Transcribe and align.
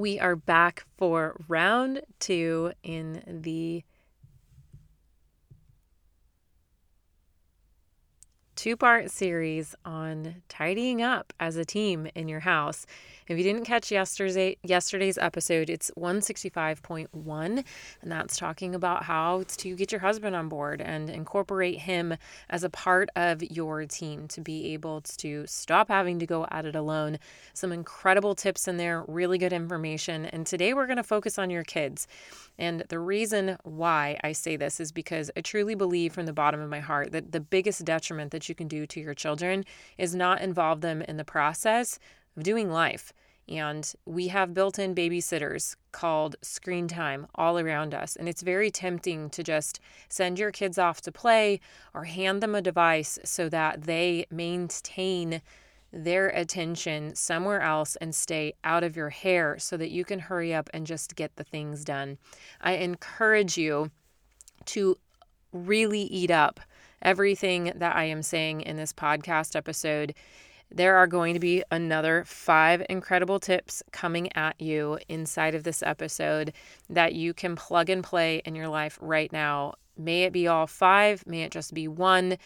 We 0.00 0.18
are 0.18 0.34
back 0.34 0.86
for 0.96 1.38
round 1.46 2.00
two 2.20 2.72
in 2.82 3.22
the 3.42 3.84
two 8.56 8.78
part 8.78 9.10
series 9.10 9.74
on 9.84 10.36
tidying 10.48 11.02
up 11.02 11.34
as 11.38 11.56
a 11.56 11.66
team 11.66 12.08
in 12.14 12.28
your 12.28 12.40
house. 12.40 12.86
If 13.30 13.38
you 13.38 13.44
didn't 13.44 13.64
catch 13.64 13.92
yesterday's 13.92 14.56
yesterday's 14.64 15.16
episode, 15.16 15.70
it's 15.70 15.88
165.1 15.96 17.64
and 18.02 18.10
that's 18.10 18.36
talking 18.36 18.74
about 18.74 19.04
how 19.04 19.44
to 19.58 19.76
get 19.76 19.92
your 19.92 20.00
husband 20.00 20.34
on 20.34 20.48
board 20.48 20.80
and 20.80 21.08
incorporate 21.08 21.78
him 21.78 22.16
as 22.48 22.64
a 22.64 22.68
part 22.68 23.08
of 23.14 23.40
your 23.40 23.86
team 23.86 24.26
to 24.26 24.40
be 24.40 24.72
able 24.72 25.02
to 25.02 25.46
stop 25.46 25.86
having 25.86 26.18
to 26.18 26.26
go 26.26 26.44
at 26.50 26.64
it 26.64 26.74
alone. 26.74 27.20
Some 27.54 27.70
incredible 27.70 28.34
tips 28.34 28.66
in 28.66 28.78
there, 28.78 29.04
really 29.06 29.38
good 29.38 29.52
information. 29.52 30.26
And 30.26 30.44
today 30.44 30.74
we're 30.74 30.86
going 30.86 30.96
to 30.96 31.04
focus 31.04 31.38
on 31.38 31.50
your 31.50 31.62
kids. 31.62 32.08
And 32.58 32.82
the 32.88 32.98
reason 32.98 33.56
why 33.62 34.18
I 34.24 34.32
say 34.32 34.56
this 34.56 34.80
is 34.80 34.90
because 34.90 35.30
I 35.36 35.42
truly 35.42 35.76
believe 35.76 36.12
from 36.12 36.26
the 36.26 36.32
bottom 36.32 36.60
of 36.60 36.68
my 36.68 36.80
heart 36.80 37.12
that 37.12 37.30
the 37.30 37.38
biggest 37.38 37.84
detriment 37.84 38.32
that 38.32 38.48
you 38.48 38.56
can 38.56 38.66
do 38.66 38.88
to 38.88 39.00
your 39.00 39.14
children 39.14 39.64
is 39.98 40.16
not 40.16 40.40
involve 40.40 40.80
them 40.80 41.00
in 41.02 41.16
the 41.16 41.24
process 41.24 42.00
of 42.36 42.42
doing 42.42 42.70
life. 42.70 43.12
And 43.50 43.92
we 44.06 44.28
have 44.28 44.54
built 44.54 44.78
in 44.78 44.94
babysitters 44.94 45.74
called 45.92 46.36
screen 46.40 46.86
time 46.86 47.26
all 47.34 47.58
around 47.58 47.94
us. 47.94 48.14
And 48.14 48.28
it's 48.28 48.42
very 48.42 48.70
tempting 48.70 49.28
to 49.30 49.42
just 49.42 49.80
send 50.08 50.38
your 50.38 50.52
kids 50.52 50.78
off 50.78 51.00
to 51.02 51.12
play 51.12 51.60
or 51.92 52.04
hand 52.04 52.42
them 52.42 52.54
a 52.54 52.62
device 52.62 53.18
so 53.24 53.48
that 53.48 53.82
they 53.82 54.26
maintain 54.30 55.42
their 55.92 56.28
attention 56.28 57.14
somewhere 57.16 57.60
else 57.60 57.96
and 57.96 58.14
stay 58.14 58.52
out 58.62 58.84
of 58.84 58.94
your 58.96 59.10
hair 59.10 59.58
so 59.58 59.76
that 59.76 59.90
you 59.90 60.04
can 60.04 60.20
hurry 60.20 60.54
up 60.54 60.70
and 60.72 60.86
just 60.86 61.16
get 61.16 61.34
the 61.34 61.44
things 61.44 61.84
done. 61.84 62.18
I 62.60 62.74
encourage 62.74 63.58
you 63.58 63.90
to 64.66 64.96
really 65.52 66.02
eat 66.02 66.30
up 66.30 66.60
everything 67.02 67.72
that 67.74 67.96
I 67.96 68.04
am 68.04 68.22
saying 68.22 68.60
in 68.60 68.76
this 68.76 68.92
podcast 68.92 69.56
episode. 69.56 70.14
There 70.72 70.96
are 70.96 71.06
going 71.06 71.34
to 71.34 71.40
be 71.40 71.64
another 71.70 72.24
five 72.24 72.84
incredible 72.88 73.40
tips 73.40 73.82
coming 73.90 74.34
at 74.36 74.60
you 74.60 74.98
inside 75.08 75.54
of 75.54 75.64
this 75.64 75.82
episode 75.82 76.52
that 76.88 77.14
you 77.14 77.34
can 77.34 77.56
plug 77.56 77.90
and 77.90 78.04
play 78.04 78.40
in 78.44 78.54
your 78.54 78.68
life 78.68 78.98
right 79.00 79.32
now. 79.32 79.74
May 79.96 80.22
it 80.22 80.32
be 80.32 80.46
all 80.46 80.66
five, 80.66 81.26
may 81.26 81.42
it 81.42 81.50
just 81.50 81.74
be 81.74 81.88
one, 81.88 82.36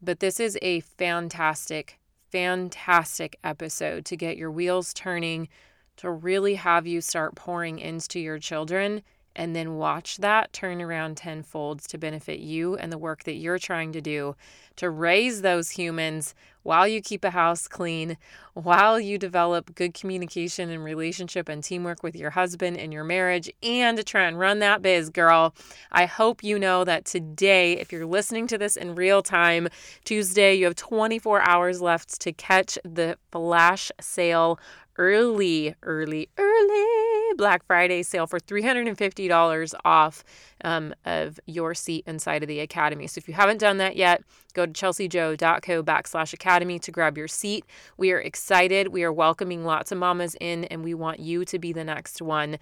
but 0.00 0.20
this 0.20 0.38
is 0.38 0.56
a 0.62 0.80
fantastic 0.80 1.98
fantastic 2.34 3.38
episode 3.44 4.04
to 4.04 4.16
get 4.16 4.36
your 4.36 4.50
wheels 4.50 4.92
turning, 4.92 5.48
to 5.96 6.10
really 6.10 6.56
have 6.56 6.84
you 6.84 7.00
start 7.00 7.36
pouring 7.36 7.78
into 7.78 8.18
your 8.18 8.40
children, 8.40 9.02
and 9.36 9.54
then 9.54 9.76
watch 9.76 10.18
that 10.18 10.52
turn 10.52 10.80
around 10.80 11.16
tenfold 11.16 11.80
to 11.80 11.98
benefit 11.98 12.38
you 12.38 12.76
and 12.76 12.92
the 12.92 12.98
work 12.98 13.24
that 13.24 13.34
you're 13.34 13.58
trying 13.58 13.92
to 13.92 14.00
do 14.00 14.36
to 14.76 14.90
raise 14.90 15.42
those 15.42 15.70
humans 15.70 16.34
while 16.62 16.88
you 16.88 17.00
keep 17.00 17.24
a 17.24 17.30
house 17.30 17.68
clean, 17.68 18.16
while 18.54 18.98
you 18.98 19.18
develop 19.18 19.74
good 19.74 19.94
communication 19.94 20.70
and 20.70 20.82
relationship 20.82 21.48
and 21.48 21.62
teamwork 21.62 22.02
with 22.02 22.16
your 22.16 22.30
husband 22.30 22.76
in 22.76 22.90
your 22.90 23.04
marriage, 23.04 23.50
and 23.62 23.98
to 23.98 24.02
try 24.02 24.22
and 24.22 24.38
run 24.38 24.58
that 24.60 24.80
biz, 24.82 25.10
girl. 25.10 25.54
I 25.92 26.06
hope 26.06 26.42
you 26.42 26.58
know 26.58 26.82
that 26.84 27.04
today, 27.04 27.74
if 27.74 27.92
you're 27.92 28.06
listening 28.06 28.46
to 28.48 28.58
this 28.58 28.76
in 28.76 28.94
real 28.94 29.22
time, 29.22 29.68
Tuesday, 30.04 30.54
you 30.54 30.64
have 30.64 30.76
24 30.76 31.46
hours 31.46 31.82
left 31.82 32.20
to 32.22 32.32
catch 32.32 32.78
the 32.82 33.18
flash 33.30 33.92
sale 34.00 34.58
early, 34.96 35.74
early, 35.82 36.30
early 36.38 37.13
Black 37.36 37.64
Friday 37.66 38.02
sale 38.02 38.26
for 38.26 38.38
$350 38.38 39.74
off 39.84 40.24
um, 40.64 40.94
of 41.04 41.38
your 41.46 41.74
seat 41.74 42.04
inside 42.06 42.42
of 42.42 42.48
the 42.48 42.60
Academy. 42.60 43.06
So 43.06 43.18
if 43.18 43.28
you 43.28 43.34
haven't 43.34 43.58
done 43.58 43.78
that 43.78 43.96
yet, 43.96 44.22
go 44.54 44.66
to 44.66 44.72
chelseajo.co 44.72 45.82
backslash 45.82 46.32
academy 46.32 46.78
to 46.78 46.90
grab 46.90 47.18
your 47.18 47.28
seat. 47.28 47.64
We 47.96 48.12
are 48.12 48.20
excited. 48.20 48.88
We 48.88 49.04
are 49.04 49.12
welcoming 49.12 49.64
lots 49.64 49.92
of 49.92 49.98
mamas 49.98 50.36
in, 50.40 50.64
and 50.64 50.84
we 50.84 50.94
want 50.94 51.20
you 51.20 51.44
to 51.44 51.58
be 51.58 51.72
the 51.72 51.84
next 51.84 52.22
one. 52.22 52.58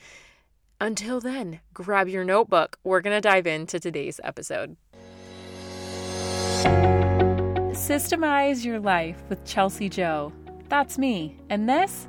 Until 0.81 1.21
then, 1.21 1.61
grab 1.73 2.09
your 2.09 2.25
notebook. 2.25 2.79
We're 2.83 3.03
going 3.03 3.17
to 3.17 3.21
dive 3.21 3.47
into 3.47 3.79
today's 3.79 4.19
episode. 4.25 4.77
Systemize 7.73 8.65
your 8.65 8.81
life 8.81 9.23
with 9.29 9.45
Chelsea 9.45 9.89
Jo. 9.89 10.33
That's 10.69 10.99
me. 10.99 11.37
And 11.51 11.69
this 11.69 12.09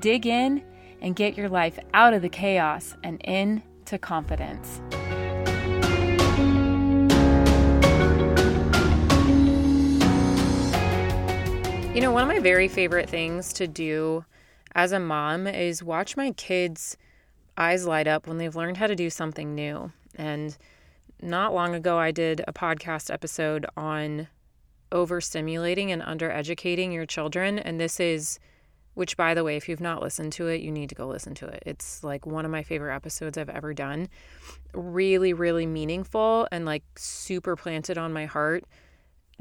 dig 0.00 0.26
in, 0.26 0.62
and 1.00 1.14
get 1.14 1.36
your 1.36 1.48
life 1.48 1.78
out 1.94 2.14
of 2.14 2.22
the 2.22 2.28
chaos 2.28 2.96
and 3.04 3.20
into 3.22 3.98
confidence. 3.98 4.80
You 11.94 12.02
know, 12.02 12.12
one 12.12 12.22
of 12.22 12.28
my 12.28 12.40
very 12.40 12.68
favorite 12.68 13.08
things 13.08 13.54
to 13.54 13.66
do 13.66 14.24
as 14.74 14.92
a 14.92 15.00
mom 15.00 15.46
is 15.46 15.82
watch 15.82 16.14
my 16.14 16.32
kids' 16.32 16.96
eyes 17.56 17.86
light 17.86 18.06
up 18.06 18.26
when 18.26 18.36
they've 18.36 18.54
learned 18.54 18.76
how 18.76 18.86
to 18.86 18.94
do 18.94 19.08
something 19.08 19.54
new. 19.54 19.90
And 20.14 20.56
not 21.22 21.54
long 21.54 21.74
ago, 21.74 21.98
I 21.98 22.10
did 22.10 22.42
a 22.46 22.52
podcast 22.52 23.10
episode 23.10 23.64
on 23.76 24.28
overstimulating 24.92 25.88
and 25.88 26.02
undereducating 26.02 26.92
your 26.92 27.06
children. 27.06 27.58
And 27.58 27.80
this 27.80 27.98
is 27.98 28.38
which 28.96 29.14
by 29.14 29.34
the 29.34 29.44
way 29.44 29.56
if 29.56 29.68
you've 29.68 29.80
not 29.80 30.02
listened 30.02 30.32
to 30.32 30.48
it 30.48 30.62
you 30.62 30.72
need 30.72 30.88
to 30.88 30.94
go 30.94 31.06
listen 31.06 31.34
to 31.34 31.46
it. 31.46 31.62
It's 31.66 32.02
like 32.02 32.26
one 32.26 32.46
of 32.46 32.50
my 32.50 32.62
favorite 32.62 32.94
episodes 32.94 33.36
i've 33.36 33.50
ever 33.50 33.74
done. 33.74 34.08
Really 34.72 35.32
really 35.32 35.66
meaningful 35.66 36.48
and 36.50 36.64
like 36.64 36.82
super 36.96 37.56
planted 37.56 37.98
on 37.98 38.12
my 38.12 38.24
heart 38.24 38.64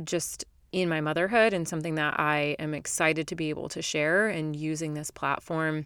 just 0.04 0.44
in 0.74 0.90
my 0.90 1.00
motherhood 1.00 1.54
and 1.54 1.66
something 1.66 1.96
that 1.96 2.20
i 2.20 2.58
am 2.60 2.74
excited 2.74 3.28
to 3.30 3.36
be 3.36 3.50
able 3.50 3.70
to 3.70 3.82
share 3.82 4.28
and 4.28 4.56
using 4.56 4.94
this 4.94 5.10
platform. 5.10 5.86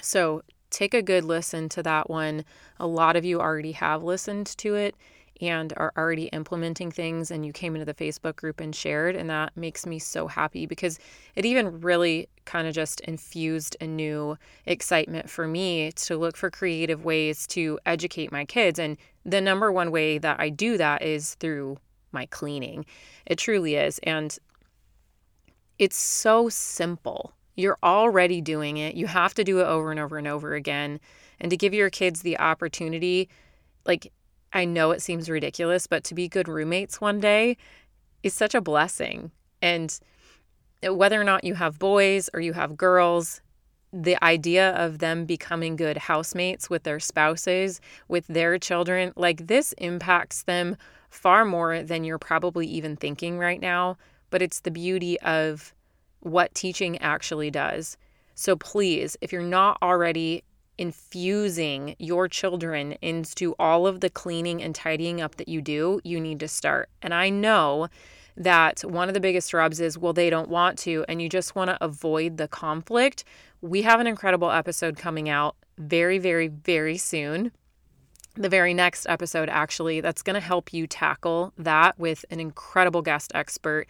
So 0.00 0.42
take 0.70 0.92
a 0.92 1.02
good 1.02 1.24
listen 1.24 1.68
to 1.68 1.82
that 1.84 2.10
one. 2.10 2.44
A 2.80 2.86
lot 2.86 3.14
of 3.14 3.24
you 3.24 3.40
already 3.40 3.72
have 3.72 4.02
listened 4.02 4.46
to 4.58 4.74
it 4.74 4.96
and 5.42 5.72
are 5.76 5.92
already 5.96 6.26
implementing 6.26 6.90
things 6.90 7.30
and 7.30 7.44
you 7.44 7.52
came 7.52 7.74
into 7.74 7.84
the 7.84 7.94
Facebook 7.94 8.36
group 8.36 8.60
and 8.60 8.74
shared 8.74 9.16
and 9.16 9.28
that 9.28 9.56
makes 9.56 9.84
me 9.84 9.98
so 9.98 10.28
happy 10.28 10.66
because 10.66 11.00
it 11.34 11.44
even 11.44 11.80
really 11.80 12.28
kind 12.44 12.68
of 12.68 12.74
just 12.74 13.00
infused 13.00 13.76
a 13.80 13.86
new 13.86 14.38
excitement 14.66 15.28
for 15.28 15.48
me 15.48 15.90
to 15.92 16.16
look 16.16 16.36
for 16.36 16.48
creative 16.48 17.04
ways 17.04 17.46
to 17.48 17.78
educate 17.86 18.30
my 18.30 18.44
kids 18.44 18.78
and 18.78 18.96
the 19.24 19.40
number 19.40 19.72
one 19.72 19.90
way 19.90 20.16
that 20.16 20.38
I 20.38 20.48
do 20.48 20.78
that 20.78 21.02
is 21.02 21.34
through 21.34 21.76
my 22.12 22.26
cleaning. 22.26 22.84
It 23.26 23.38
truly 23.38 23.74
is 23.74 23.98
and 24.04 24.38
it's 25.78 25.96
so 25.96 26.48
simple. 26.48 27.32
You're 27.56 27.78
already 27.82 28.40
doing 28.40 28.76
it. 28.76 28.94
You 28.94 29.08
have 29.08 29.34
to 29.34 29.42
do 29.42 29.58
it 29.58 29.64
over 29.64 29.90
and 29.90 29.98
over 29.98 30.18
and 30.18 30.28
over 30.28 30.54
again. 30.54 31.00
And 31.40 31.50
to 31.50 31.56
give 31.56 31.74
your 31.74 31.90
kids 31.90 32.22
the 32.22 32.38
opportunity, 32.38 33.28
like 33.84 34.12
I 34.52 34.64
know 34.64 34.90
it 34.90 35.02
seems 35.02 35.30
ridiculous, 35.30 35.86
but 35.86 36.04
to 36.04 36.14
be 36.14 36.28
good 36.28 36.48
roommates 36.48 37.00
one 37.00 37.20
day 37.20 37.56
is 38.22 38.34
such 38.34 38.54
a 38.54 38.60
blessing. 38.60 39.30
And 39.60 39.98
whether 40.82 41.20
or 41.20 41.24
not 41.24 41.44
you 41.44 41.54
have 41.54 41.78
boys 41.78 42.28
or 42.34 42.40
you 42.40 42.52
have 42.52 42.76
girls, 42.76 43.40
the 43.92 44.22
idea 44.24 44.72
of 44.72 44.98
them 44.98 45.24
becoming 45.26 45.76
good 45.76 45.96
housemates 45.96 46.68
with 46.68 46.82
their 46.82 47.00
spouses, 47.00 47.80
with 48.08 48.26
their 48.26 48.58
children, 48.58 49.12
like 49.16 49.46
this 49.46 49.72
impacts 49.78 50.42
them 50.42 50.76
far 51.10 51.44
more 51.44 51.82
than 51.82 52.04
you're 52.04 52.18
probably 52.18 52.66
even 52.66 52.96
thinking 52.96 53.38
right 53.38 53.60
now. 53.60 53.96
But 54.30 54.42
it's 54.42 54.60
the 54.60 54.70
beauty 54.70 55.20
of 55.20 55.74
what 56.20 56.54
teaching 56.54 56.98
actually 56.98 57.50
does. 57.50 57.96
So 58.34 58.56
please, 58.56 59.16
if 59.20 59.30
you're 59.30 59.42
not 59.42 59.76
already 59.82 60.42
infusing 60.78 61.94
your 61.98 62.28
children 62.28 62.92
into 63.02 63.54
all 63.58 63.86
of 63.86 64.00
the 64.00 64.10
cleaning 64.10 64.62
and 64.62 64.74
tidying 64.74 65.20
up 65.20 65.36
that 65.36 65.48
you 65.48 65.60
do, 65.60 66.00
you 66.04 66.20
need 66.20 66.40
to 66.40 66.48
start. 66.48 66.88
And 67.02 67.12
I 67.12 67.28
know 67.28 67.88
that 68.36 68.80
one 68.80 69.08
of 69.08 69.14
the 69.14 69.20
biggest 69.20 69.52
rubs 69.52 69.80
is, 69.80 69.98
well, 69.98 70.12
they 70.12 70.30
don't 70.30 70.48
want 70.48 70.78
to, 70.78 71.04
and 71.08 71.20
you 71.20 71.28
just 71.28 71.54
want 71.54 71.70
to 71.70 71.84
avoid 71.84 72.36
the 72.36 72.48
conflict. 72.48 73.24
We 73.60 73.82
have 73.82 74.00
an 74.00 74.06
incredible 74.06 74.50
episode 74.50 74.96
coming 74.96 75.28
out 75.28 75.56
very, 75.78 76.18
very, 76.18 76.48
very 76.48 76.96
soon. 76.96 77.52
The 78.34 78.48
very 78.48 78.72
next 78.72 79.06
episode, 79.06 79.50
actually, 79.50 80.00
that's 80.00 80.22
going 80.22 80.34
to 80.34 80.40
help 80.40 80.72
you 80.72 80.86
tackle 80.86 81.52
that 81.58 81.98
with 81.98 82.24
an 82.30 82.40
incredible 82.40 83.02
guest 83.02 83.30
expert. 83.34 83.86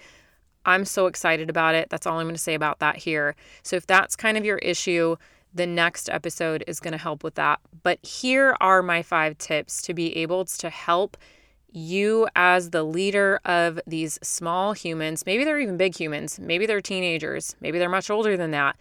I'm 0.67 0.85
so 0.85 1.07
excited 1.07 1.49
about 1.49 1.77
it. 1.77 1.91
That's 1.91 2.07
all 2.07 2.19
I'm 2.19 2.27
going 2.27 2.35
to 2.35 2.41
say 2.41 2.55
about 2.55 2.81
that 2.81 2.97
here. 2.97 3.37
So, 3.63 3.77
if 3.77 3.87
that's 3.87 4.17
kind 4.17 4.37
of 4.37 4.45
your 4.45 4.59
issue, 4.59 5.17
the 5.55 5.67
next 5.67 6.09
episode 6.11 6.65
is 6.67 6.81
going 6.81 6.93
to 6.93 6.99
help 6.99 7.23
with 7.23 7.35
that. 7.35 7.61
But 7.83 8.05
here 8.05 8.57
are 8.61 8.83
my 8.83 9.03
five 9.03 9.39
tips 9.39 9.83
to 9.83 9.95
be 9.95 10.17
able 10.17 10.45
to 10.45 10.71
help 10.71 11.17
you 11.71 12.29
as 12.37 12.71
the 12.71 12.83
leader 12.83 13.41
of 13.45 13.81
these 13.87 14.19
small 14.23 14.73
humans. 14.73 15.25
Maybe 15.25 15.45
they're 15.45 15.61
even 15.61 15.77
big 15.77 15.97
humans. 15.97 16.39
Maybe 16.39 16.67
they're 16.67 16.81
teenagers. 16.81 17.57
Maybe 17.61 17.79
they're 17.79 17.89
much 17.89 18.11
older 18.11 18.37
than 18.37 18.51
that, 18.51 18.77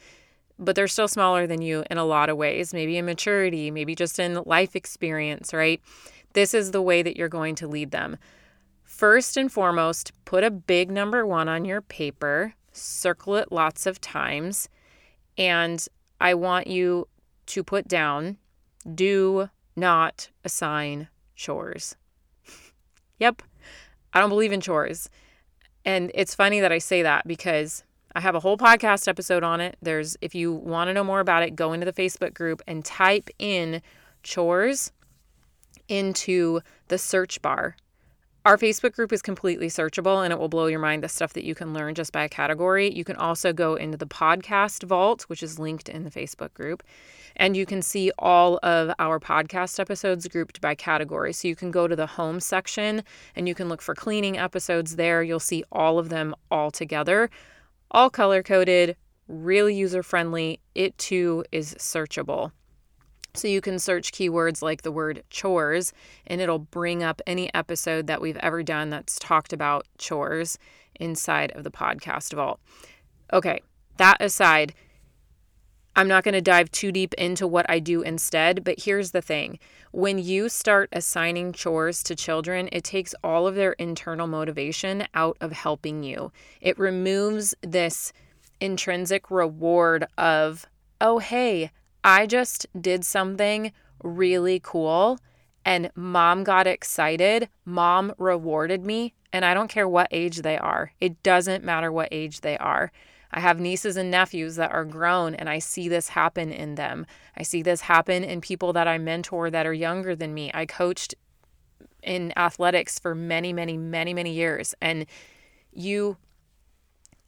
but 0.59 0.75
they're 0.75 0.87
still 0.87 1.07
smaller 1.07 1.47
than 1.47 1.61
you 1.61 1.83
in 1.89 1.97
a 1.97 2.05
lot 2.05 2.29
of 2.29 2.37
ways. 2.37 2.73
Maybe 2.73 2.97
in 2.97 3.05
maturity, 3.05 3.71
maybe 3.71 3.95
just 3.95 4.19
in 4.19 4.41
life 4.45 4.75
experience, 4.75 5.53
right? 5.53 5.81
This 6.33 6.53
is 6.53 6.71
the 6.71 6.81
way 6.81 7.01
that 7.01 7.17
you're 7.17 7.29
going 7.29 7.55
to 7.55 7.67
lead 7.67 7.91
them. 7.91 8.17
First 8.83 9.37
and 9.37 9.51
foremost, 9.51 10.11
put 10.25 10.43
a 10.43 10.51
big 10.51 10.91
number 10.91 11.25
one 11.25 11.47
on 11.47 11.65
your 11.65 11.81
paper, 11.81 12.53
circle 12.73 13.35
it 13.35 13.51
lots 13.51 13.85
of 13.85 13.99
times, 14.01 14.69
and 15.37 15.87
I 16.21 16.35
want 16.35 16.67
you 16.67 17.07
to 17.47 17.63
put 17.63 17.87
down 17.87 18.37
do 18.95 19.49
not 19.75 20.29
assign 20.45 21.07
chores. 21.35 21.95
yep, 23.19 23.41
I 24.13 24.19
don't 24.19 24.29
believe 24.29 24.51
in 24.51 24.61
chores. 24.61 25.09
And 25.83 26.11
it's 26.13 26.35
funny 26.35 26.59
that 26.59 26.71
I 26.71 26.77
say 26.77 27.01
that 27.01 27.27
because 27.27 27.83
I 28.13 28.19
have 28.19 28.35
a 28.35 28.39
whole 28.39 28.57
podcast 28.57 29.07
episode 29.07 29.43
on 29.43 29.61
it. 29.61 29.77
There's, 29.81 30.15
if 30.21 30.35
you 30.35 30.53
want 30.53 30.89
to 30.89 30.93
know 30.93 31.03
more 31.03 31.21
about 31.21 31.41
it, 31.41 31.55
go 31.55 31.73
into 31.73 31.85
the 31.85 31.93
Facebook 31.93 32.35
group 32.35 32.61
and 32.67 32.85
type 32.85 33.29
in 33.39 33.81
chores 34.21 34.91
into 35.87 36.61
the 36.87 36.99
search 36.99 37.41
bar 37.41 37.75
our 38.43 38.57
Facebook 38.57 38.93
group 38.93 39.13
is 39.13 39.21
completely 39.21 39.67
searchable 39.67 40.23
and 40.23 40.33
it 40.33 40.39
will 40.39 40.49
blow 40.49 40.65
your 40.65 40.79
mind 40.79 41.03
the 41.03 41.09
stuff 41.09 41.33
that 41.33 41.43
you 41.43 41.53
can 41.53 41.73
learn 41.73 41.93
just 41.93 42.11
by 42.11 42.23
a 42.23 42.29
category. 42.29 42.91
You 42.91 43.03
can 43.03 43.15
also 43.15 43.53
go 43.53 43.75
into 43.75 43.97
the 43.97 44.07
podcast 44.07 44.83
vault, 44.83 45.23
which 45.23 45.43
is 45.43 45.59
linked 45.59 45.87
in 45.87 46.05
the 46.05 46.09
Facebook 46.09 46.51
group, 46.55 46.81
and 47.35 47.55
you 47.55 47.67
can 47.67 47.83
see 47.83 48.11
all 48.17 48.59
of 48.63 48.91
our 48.97 49.19
podcast 49.19 49.79
episodes 49.79 50.27
grouped 50.27 50.59
by 50.59 50.73
category. 50.73 51.33
So 51.33 51.47
you 51.47 51.55
can 51.55 51.69
go 51.69 51.87
to 51.87 51.95
the 51.95 52.07
home 52.07 52.39
section 52.39 53.03
and 53.35 53.47
you 53.47 53.53
can 53.53 53.69
look 53.69 53.81
for 53.81 53.93
cleaning 53.93 54.39
episodes 54.39 54.95
there. 54.95 55.21
You'll 55.21 55.39
see 55.39 55.63
all 55.71 55.99
of 55.99 56.09
them 56.09 56.33
all 56.49 56.71
together, 56.71 57.29
all 57.91 58.09
color 58.09 58.41
coded, 58.41 58.95
really 59.27 59.75
user 59.75 60.01
friendly. 60.01 60.59
It 60.73 60.97
too 60.97 61.45
is 61.51 61.75
searchable. 61.75 62.51
So 63.33 63.47
you 63.47 63.61
can 63.61 63.79
search 63.79 64.11
keywords 64.11 64.61
like 64.61 64.81
the 64.81 64.91
word 64.91 65.23
chores, 65.29 65.93
and 66.27 66.41
it'll 66.41 66.59
bring 66.59 67.01
up 67.01 67.21
any 67.25 67.53
episode 67.53 68.07
that 68.07 68.21
we've 68.21 68.37
ever 68.37 68.61
done 68.61 68.89
that's 68.89 69.17
talked 69.19 69.53
about 69.53 69.87
chores 69.97 70.57
inside 70.99 71.51
of 71.53 71.63
the 71.63 71.71
podcast 71.71 72.33
vault. 72.33 72.59
Okay, 73.31 73.61
that 73.97 74.17
aside, 74.19 74.73
I'm 75.95 76.07
not 76.07 76.23
going 76.23 76.33
to 76.33 76.41
dive 76.41 76.71
too 76.71 76.91
deep 76.91 77.13
into 77.15 77.45
what 77.47 77.69
I 77.69 77.79
do 77.79 78.01
instead, 78.01 78.63
but 78.63 78.81
here's 78.81 79.11
the 79.11 79.21
thing. 79.21 79.59
When 79.91 80.19
you 80.19 80.47
start 80.47 80.89
assigning 80.93 81.51
chores 81.51 82.01
to 82.03 82.15
children, 82.15 82.69
it 82.71 82.83
takes 82.83 83.13
all 83.23 83.45
of 83.45 83.55
their 83.55 83.73
internal 83.73 84.27
motivation 84.27 85.05
out 85.13 85.37
of 85.41 85.51
helping 85.51 86.03
you. 86.03 86.31
It 86.61 86.79
removes 86.79 87.55
this 87.61 88.13
intrinsic 88.61 89.29
reward 89.29 90.05
of, 90.17 90.65
oh, 91.01 91.19
hey, 91.19 91.71
I 92.03 92.25
just 92.25 92.65
did 92.79 93.05
something 93.05 93.71
really 94.03 94.59
cool 94.61 95.19
and 95.65 95.91
mom 95.95 96.43
got 96.43 96.67
excited. 96.67 97.49
Mom 97.65 98.13
rewarded 98.17 98.85
me, 98.85 99.13
and 99.31 99.45
I 99.45 99.53
don't 99.53 99.69
care 99.69 99.87
what 99.87 100.07
age 100.11 100.41
they 100.41 100.57
are. 100.57 100.91
It 100.99 101.21
doesn't 101.23 101.63
matter 101.63 101.91
what 101.91 102.09
age 102.11 102.41
they 102.41 102.57
are. 102.57 102.91
I 103.31 103.39
have 103.39 103.59
nieces 103.59 103.95
and 103.95 104.11
nephews 104.11 104.55
that 104.57 104.71
are 104.71 104.83
grown, 104.83 105.35
and 105.35 105.49
I 105.49 105.59
see 105.59 105.87
this 105.87 106.09
happen 106.09 106.51
in 106.51 106.75
them. 106.75 107.05
I 107.37 107.43
see 107.43 107.61
this 107.61 107.81
happen 107.81 108.23
in 108.23 108.41
people 108.41 108.73
that 108.73 108.87
I 108.87 108.97
mentor 108.97 109.49
that 109.49 109.65
are 109.65 109.73
younger 109.73 110.15
than 110.15 110.33
me. 110.33 110.51
I 110.53 110.65
coached 110.65 111.15
in 112.03 112.33
athletics 112.35 112.99
for 112.99 113.15
many, 113.15 113.53
many, 113.53 113.77
many, 113.77 114.13
many 114.13 114.33
years, 114.33 114.73
and 114.81 115.05
you 115.71 116.17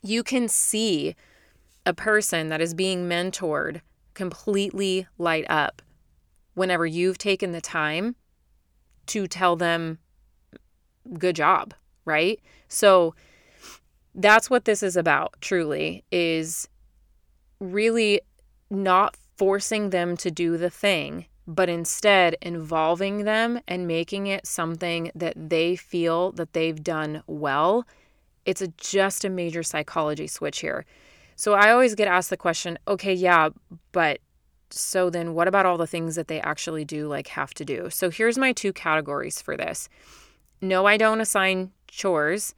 you 0.02 0.22
can 0.22 0.48
see 0.48 1.16
a 1.86 1.94
person 1.94 2.50
that 2.50 2.60
is 2.60 2.74
being 2.74 3.08
mentored 3.08 3.80
completely 4.14 5.06
light 5.18 5.44
up 5.48 5.82
whenever 6.54 6.86
you've 6.86 7.18
taken 7.18 7.52
the 7.52 7.60
time 7.60 8.16
to 9.06 9.26
tell 9.26 9.56
them, 9.56 9.98
good 11.18 11.36
job, 11.36 11.74
right? 12.04 12.40
So 12.68 13.14
that's 14.14 14.48
what 14.48 14.64
this 14.64 14.82
is 14.82 14.96
about, 14.96 15.34
truly, 15.40 16.04
is 16.10 16.68
really 17.60 18.20
not 18.70 19.16
forcing 19.36 19.90
them 19.90 20.16
to 20.16 20.30
do 20.30 20.56
the 20.56 20.70
thing, 20.70 21.26
but 21.46 21.68
instead 21.68 22.36
involving 22.40 23.24
them 23.24 23.60
and 23.66 23.86
making 23.86 24.26
it 24.26 24.46
something 24.46 25.10
that 25.14 25.34
they 25.36 25.76
feel 25.76 26.32
that 26.32 26.52
they've 26.52 26.82
done 26.82 27.22
well. 27.26 27.86
It's 28.46 28.62
a, 28.62 28.68
just 28.68 29.24
a 29.24 29.30
major 29.30 29.62
psychology 29.62 30.26
switch 30.26 30.60
here. 30.60 30.86
So 31.36 31.54
I 31.54 31.70
always 31.70 31.94
get 31.94 32.08
asked 32.08 32.30
the 32.30 32.36
question, 32.36 32.78
okay, 32.86 33.12
yeah, 33.12 33.50
but 33.92 34.20
so 34.70 35.10
then 35.10 35.34
what 35.34 35.48
about 35.48 35.66
all 35.66 35.78
the 35.78 35.86
things 35.86 36.16
that 36.16 36.28
they 36.28 36.40
actually 36.40 36.84
do 36.84 37.06
like 37.08 37.28
have 37.28 37.54
to 37.54 37.64
do? 37.64 37.90
So 37.90 38.10
here's 38.10 38.38
my 38.38 38.52
two 38.52 38.72
categories 38.72 39.40
for 39.40 39.56
this. 39.56 39.88
No, 40.60 40.86
I 40.86 40.96
don't 40.96 41.20
assign 41.20 41.72
chores 41.88 42.54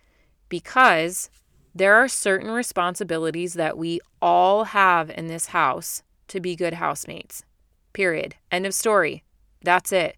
because 0.49 1.31
there 1.75 1.94
are 1.94 2.08
certain 2.08 2.50
responsibilities 2.50 3.55
that 3.55 3.76
we 3.76 4.00
all 4.23 4.64
have 4.64 5.11
in 5.11 5.26
this 5.26 5.46
house 5.46 6.02
to 6.28 6.40
be 6.40 6.56
good 6.56 6.75
housemates. 6.75 7.44
Period. 7.93 8.34
End 8.50 8.67
of 8.67 8.75
story. 8.75 9.25
That's 9.62 9.93
it. 9.93 10.17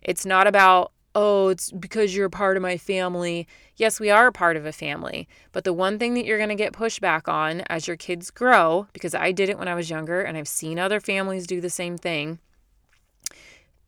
It's 0.00 0.26
not 0.26 0.46
about 0.46 0.92
oh, 1.14 1.48
it's 1.48 1.70
because 1.70 2.14
you're 2.14 2.26
a 2.26 2.30
part 2.30 2.56
of 2.56 2.62
my 2.62 2.76
family. 2.76 3.46
Yes, 3.76 4.00
we 4.00 4.10
are 4.10 4.26
a 4.26 4.32
part 4.32 4.56
of 4.56 4.66
a 4.66 4.72
family. 4.72 5.28
But 5.52 5.64
the 5.64 5.72
one 5.72 5.98
thing 5.98 6.14
that 6.14 6.24
you're 6.24 6.38
going 6.38 6.48
to 6.48 6.54
get 6.54 6.72
pushback 6.72 7.28
on 7.28 7.62
as 7.68 7.86
your 7.86 7.96
kids 7.96 8.30
grow, 8.30 8.86
because 8.92 9.14
I 9.14 9.32
did 9.32 9.48
it 9.48 9.58
when 9.58 9.68
I 9.68 9.74
was 9.74 9.90
younger 9.90 10.22
and 10.22 10.36
I've 10.36 10.48
seen 10.48 10.78
other 10.78 11.00
families 11.00 11.46
do 11.46 11.60
the 11.60 11.70
same 11.70 11.98
thing, 11.98 12.38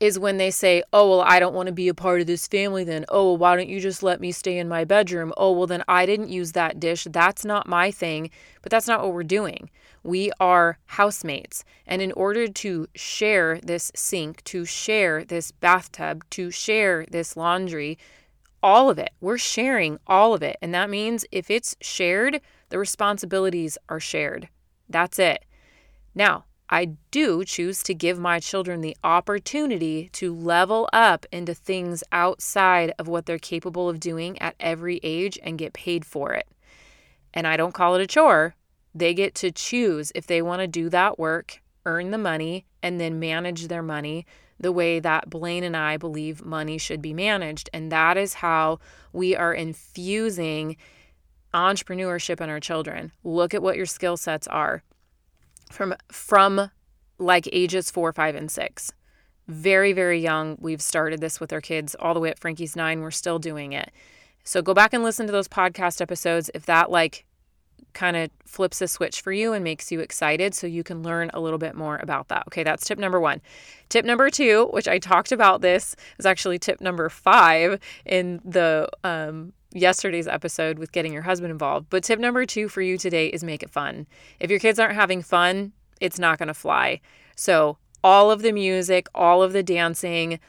is 0.01 0.19
when 0.19 0.37
they 0.37 0.51
say, 0.51 0.83
oh, 0.93 1.09
well, 1.09 1.21
I 1.23 1.39
don't 1.39 1.55
want 1.55 1.69
to 1.69 1.73
be 1.73 1.89
a 1.89 1.95
part 1.95 2.21
of 2.21 2.27
this 2.27 2.47
family 2.49 2.85
then. 2.85 3.05
Oh, 3.09 3.29
well, 3.29 3.37
why 3.39 3.57
don't 3.57 3.69
you 3.69 3.81
just 3.81 4.03
let 4.03 4.21
me 4.21 4.33
stay 4.33 4.59
in 4.59 4.69
my 4.69 4.85
bedroom? 4.85 5.33
Oh, 5.37 5.53
well, 5.53 5.67
then 5.67 5.85
I 5.89 6.05
didn't 6.05 6.29
use 6.29 6.53
that 6.53 6.81
dish. 6.81 7.07
That's 7.11 7.45
not 7.45 7.67
my 7.67 7.91
thing. 7.91 8.31
But 8.61 8.71
that's 8.71 8.89
not 8.89 9.03
what 9.03 9.15
we're 9.15 9.23
doing. 9.23 9.71
We 10.05 10.31
are 10.39 10.79
housemates. 10.85 11.65
And 11.87 12.01
in 12.03 12.13
order 12.13 12.47
to 12.47 12.87
share 12.95 13.59
this 13.61 13.91
sink, 13.95 14.45
to 14.45 14.65
share 14.65 15.25
this 15.25 15.51
bathtub, 15.51 16.25
to 16.31 16.51
share 16.51 17.07
this 17.11 17.37
laundry, 17.37 17.99
all 18.63 18.91
of 18.91 18.99
it, 18.99 19.11
we're 19.21 19.39
sharing 19.39 19.99
all 20.07 20.35
of 20.35 20.43
it. 20.43 20.57
And 20.63 20.73
that 20.75 20.91
means 20.91 21.25
if 21.33 21.51
it's 21.51 21.75
shared, 21.81 22.41
the 22.69 22.79
responsibilities 22.79 23.77
are 23.89 24.01
shared. 24.01 24.49
That's 24.89 25.19
it. 25.19 25.45
Now, 26.15 26.45
I 26.69 26.97
do 27.11 27.45
choose 27.45 27.83
to 27.85 27.95
give 27.95 28.19
my 28.19 28.41
children 28.41 28.81
the 28.81 28.97
opportunity 29.05 30.09
to 30.15 30.35
level 30.35 30.89
up 30.93 31.27
into 31.31 31.55
things 31.55 32.03
outside 32.11 32.93
of 32.99 33.09
what 33.09 33.27
they're 33.27 33.39
capable 33.39 33.89
of 33.89 34.01
doing 34.01 34.41
at 34.41 34.57
every 34.61 34.99
age 35.03 35.39
and 35.43 35.59
get 35.59 35.73
paid 35.73 36.05
for 36.05 36.33
it. 36.33 36.47
And 37.33 37.47
I 37.47 37.57
don't 37.57 37.75
call 37.75 37.95
it 37.95 38.01
a 38.03 38.07
chore 38.07 38.55
they 38.95 39.15
get 39.15 39.35
to 39.37 39.51
choose 39.51 40.13
if 40.15 40.27
they 40.27 40.41
want 40.41 40.61
to 40.61 40.67
do 40.67 40.89
that 40.91 41.19
work, 41.19 41.61
earn 41.85 42.11
the 42.11 42.19
money, 42.19 42.65
and 42.83 43.01
then 43.01 43.19
manage 43.19 43.69
their 43.69 43.83
money 43.83 44.27
the 44.59 44.73
way 44.73 45.01
that 45.01 45.29
Blaine 45.29 45.65
and 45.65 45.77
I 45.77 45.97
believe 45.97 46.45
money 46.45 46.79
should 46.79 47.03
be 47.03 47.13
managed. 47.13 47.69
And 47.73 47.91
that 47.91 48.17
is 48.17 48.35
how 48.35 48.79
we 49.13 49.35
are 49.35 49.53
infusing 49.53 50.77
entrepreneurship 51.53 52.41
in 52.41 52.51
our 52.51 52.61
children. 52.61 53.13
Look 53.23 53.55
at 53.55 53.63
what 53.63 53.77
your 53.77 53.87
skill 53.87 54.17
sets 54.17 54.47
are 54.49 54.83
from 55.71 55.95
from 56.11 56.71
like 57.19 57.49
ages 57.53 57.91
4, 57.91 58.13
5 58.13 58.35
and 58.35 58.51
6. 58.51 58.93
Very 59.47 59.93
very 59.93 60.21
young, 60.21 60.57
we've 60.61 60.83
started 60.83 61.21
this 61.21 61.39
with 61.41 61.53
our 61.53 61.61
kids 61.61 61.95
all 61.97 62.15
the 62.15 62.21
way 62.21 62.31
at 62.31 62.39
Frankie's 62.39 62.77
9, 62.77 63.01
we're 63.01 63.11
still 63.11 63.39
doing 63.39 63.73
it. 63.73 63.91
So 64.43 64.63
go 64.63 64.75
back 64.75 64.93
and 64.93 65.03
listen 65.03 65.27
to 65.27 65.33
those 65.33 65.49
podcast 65.49 66.01
episodes 66.01 66.51
if 66.55 66.67
that 66.67 66.91
like 66.91 67.25
kind 67.93 68.17
of 68.17 68.31
flips 68.45 68.81
a 68.83 68.89
switch 68.89 69.21
for 69.21 69.33
you 69.33 69.53
and 69.53 69.63
makes 69.63 69.93
you 69.93 70.01
excited 70.01 70.55
so 70.55 70.67
you 70.67 70.83
can 70.83 71.03
learn 71.03 71.31
a 71.33 71.41
little 71.41 71.59
bit 71.59 71.75
more 71.75 71.99
about 72.03 72.29
that. 72.29 72.45
Okay, 72.49 72.63
that's 72.65 72.85
tip 72.85 72.99
number 72.99 73.21
one. 73.21 73.41
Tip 73.89 74.05
number 74.05 74.31
two, 74.31 74.69
which 74.73 74.89
I 74.89 74.99
talked 74.99 75.33
about 75.33 75.61
this, 75.61 75.95
is 76.19 76.27
actually 76.27 76.59
tip 76.59 76.81
number 76.81 77.09
five 77.09 77.79
in 78.05 78.41
the 78.45 78.89
um, 79.05 79.53
yesterday's 79.73 80.27
episode 80.27 80.79
with 80.79 80.93
getting 80.93 81.13
your 81.13 81.23
husband 81.23 81.51
involved. 81.51 81.87
But 81.91 82.05
tip 82.05 82.19
number 82.19 82.45
two 82.47 82.69
for 82.69 82.83
you 82.83 82.99
today 82.99 83.29
is 83.29 83.45
make 83.45 83.63
it 83.63 83.71
fun. 83.71 84.07
If 84.41 84.51
your 84.51 84.61
kids 84.61 84.79
aren't 84.79 84.95
having 84.95 85.23
fun, 85.23 85.73
it's 86.01 86.19
not 86.19 86.39
going 86.39 86.49
to 86.49 86.55
fly. 86.55 87.01
So 87.37 87.79
all 88.03 88.31
of 88.31 88.43
the 88.43 88.53
music, 88.53 89.09
all 89.15 89.43
of 89.43 89.53
the 89.53 89.63
dancing, 89.63 90.41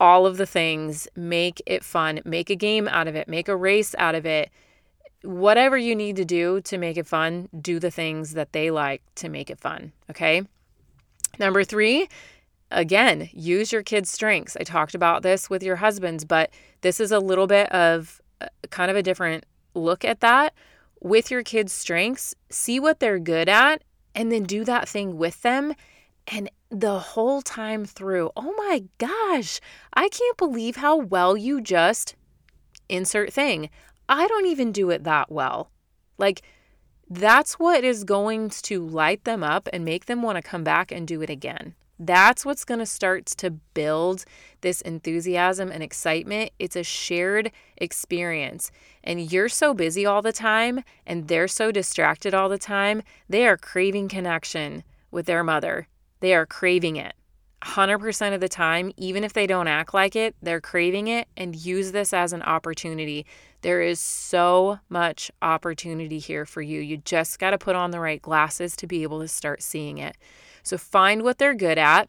all 0.00 0.26
of 0.26 0.36
the 0.36 0.46
things. 0.46 1.08
Make 1.16 1.62
it 1.66 1.84
fun. 1.84 2.20
Make 2.24 2.50
a 2.50 2.56
game 2.56 2.88
out 2.88 3.08
of 3.08 3.16
it. 3.16 3.28
Make 3.28 3.48
a 3.48 3.56
race 3.56 3.94
out 3.98 4.14
of 4.14 4.26
it. 4.26 4.50
Whatever 5.22 5.76
you 5.76 5.96
need 5.96 6.16
to 6.16 6.24
do 6.24 6.60
to 6.62 6.78
make 6.78 6.96
it 6.96 7.06
fun, 7.06 7.48
do 7.60 7.80
the 7.80 7.90
things 7.90 8.34
that 8.34 8.52
they 8.52 8.70
like 8.70 9.02
to 9.16 9.28
make 9.28 9.50
it 9.50 9.60
fun. 9.60 9.92
Okay. 10.10 10.42
Number 11.38 11.64
three, 11.64 12.08
again, 12.70 13.28
use 13.32 13.72
your 13.72 13.82
kids' 13.82 14.10
strengths. 14.10 14.56
I 14.58 14.64
talked 14.64 14.94
about 14.94 15.22
this 15.22 15.50
with 15.50 15.62
your 15.62 15.76
husbands, 15.76 16.24
but 16.24 16.50
this 16.80 17.00
is 17.00 17.12
a 17.12 17.18
little 17.20 17.46
bit 17.46 17.70
of 17.72 18.20
uh, 18.40 18.46
kind 18.70 18.90
of 18.90 18.96
a 18.96 19.02
different 19.02 19.44
look 19.74 20.04
at 20.04 20.20
that. 20.20 20.54
With 21.00 21.30
your 21.30 21.42
kids' 21.42 21.72
strengths, 21.72 22.34
see 22.50 22.80
what 22.80 23.00
they're 23.00 23.18
good 23.18 23.48
at 23.48 23.82
and 24.14 24.32
then 24.32 24.42
do 24.44 24.64
that 24.64 24.88
thing 24.88 25.16
with 25.16 25.42
them. 25.42 25.74
And 26.26 26.50
the 26.70 26.98
whole 26.98 27.40
time 27.40 27.84
through, 27.84 28.30
oh 28.36 28.54
my 28.56 28.84
gosh, 28.98 29.60
I 29.94 30.08
can't 30.08 30.36
believe 30.36 30.76
how 30.76 30.96
well 30.96 31.36
you 31.36 31.60
just 31.60 32.14
insert 32.88 33.32
thing. 33.32 33.70
I 34.08 34.26
don't 34.26 34.46
even 34.46 34.72
do 34.72 34.90
it 34.90 35.04
that 35.04 35.30
well. 35.30 35.70
Like, 36.16 36.42
that's 37.10 37.54
what 37.54 37.84
is 37.84 38.04
going 38.04 38.50
to 38.50 38.86
light 38.86 39.24
them 39.24 39.42
up 39.42 39.68
and 39.72 39.84
make 39.84 40.06
them 40.06 40.22
want 40.22 40.36
to 40.36 40.42
come 40.42 40.64
back 40.64 40.92
and 40.92 41.06
do 41.06 41.22
it 41.22 41.30
again. 41.30 41.74
That's 41.98 42.44
what's 42.44 42.64
going 42.64 42.78
to 42.78 42.86
start 42.86 43.26
to 43.26 43.50
build 43.50 44.24
this 44.60 44.80
enthusiasm 44.82 45.72
and 45.72 45.82
excitement. 45.82 46.52
It's 46.58 46.76
a 46.76 46.84
shared 46.84 47.50
experience. 47.76 48.70
And 49.02 49.32
you're 49.32 49.48
so 49.48 49.74
busy 49.74 50.06
all 50.06 50.22
the 50.22 50.32
time 50.32 50.84
and 51.06 51.26
they're 51.26 51.48
so 51.48 51.72
distracted 51.72 52.34
all 52.34 52.48
the 52.48 52.58
time. 52.58 53.02
They 53.28 53.48
are 53.48 53.56
craving 53.56 54.08
connection 54.08 54.84
with 55.10 55.26
their 55.26 55.42
mother. 55.42 55.88
They 56.20 56.34
are 56.34 56.46
craving 56.46 56.96
it. 56.96 57.14
100% 57.62 58.34
of 58.34 58.40
the 58.40 58.48
time, 58.48 58.92
even 58.96 59.24
if 59.24 59.32
they 59.32 59.46
don't 59.46 59.66
act 59.66 59.92
like 59.92 60.14
it, 60.14 60.36
they're 60.40 60.60
craving 60.60 61.08
it 61.08 61.26
and 61.36 61.56
use 61.56 61.90
this 61.90 62.12
as 62.12 62.32
an 62.32 62.42
opportunity. 62.42 63.26
There 63.62 63.80
is 63.82 63.98
so 63.98 64.78
much 64.88 65.30
opportunity 65.42 66.18
here 66.18 66.46
for 66.46 66.62
you. 66.62 66.80
You 66.80 66.98
just 66.98 67.38
got 67.38 67.50
to 67.50 67.58
put 67.58 67.74
on 67.74 67.90
the 67.90 68.00
right 68.00 68.22
glasses 68.22 68.76
to 68.76 68.86
be 68.86 69.02
able 69.02 69.20
to 69.20 69.28
start 69.28 69.62
seeing 69.62 69.98
it. 69.98 70.16
So 70.62 70.78
find 70.78 71.22
what 71.22 71.38
they're 71.38 71.54
good 71.54 71.78
at. 71.78 72.08